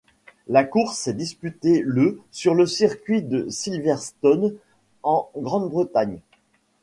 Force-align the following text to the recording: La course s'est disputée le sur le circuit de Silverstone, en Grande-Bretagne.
La 0.47 0.63
course 0.63 0.97
s'est 0.97 1.13
disputée 1.13 1.83
le 1.85 2.19
sur 2.31 2.55
le 2.55 2.65
circuit 2.65 3.21
de 3.21 3.47
Silverstone, 3.51 4.55
en 5.03 5.29
Grande-Bretagne. 5.37 6.17